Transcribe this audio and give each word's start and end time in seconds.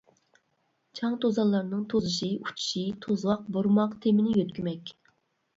چاڭ-توزانلارنىڭ 0.99 1.83
توزۇشى، 1.93 2.29
ئۇچۇشى 2.47 2.87
توزغاق 3.05 3.45
بۇرىماق، 3.59 3.95
تېمىنى 4.07 4.35
يۆتكىمەك. 4.43 4.91